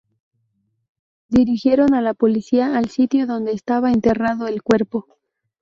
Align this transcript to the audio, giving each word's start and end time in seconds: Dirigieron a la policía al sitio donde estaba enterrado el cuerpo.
Dirigieron 1.29 1.93
a 1.93 2.01
la 2.01 2.15
policía 2.15 2.75
al 2.75 2.89
sitio 2.89 3.27
donde 3.27 3.51
estaba 3.51 3.91
enterrado 3.91 4.47
el 4.47 4.63
cuerpo. 4.63 5.05